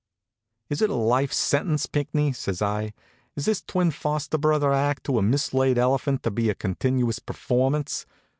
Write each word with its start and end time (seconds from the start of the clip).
"Is 0.67 0.81
it 0.81 0.89
a 0.89 0.95
life 0.95 1.31
sentence, 1.31 1.85
Pinckney?" 1.85 2.33
says 2.33 2.59
I. 2.59 2.91
"Is 3.35 3.45
this 3.45 3.61
twin 3.61 3.91
foster 3.91 4.39
brother 4.39 4.73
act 4.73 5.03
to 5.03 5.19
a 5.19 5.21
mislaid 5.21 5.77
elephant 5.77 6.23
to 6.23 6.31
be 6.31 6.49
a 6.49 6.55
continuous 6.55 7.19
performance? 7.19 8.07